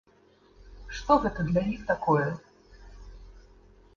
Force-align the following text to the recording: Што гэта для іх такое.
Што 0.99 1.17
гэта 1.25 1.43
для 1.51 1.63
іх 1.73 1.83
такое. 1.91 2.25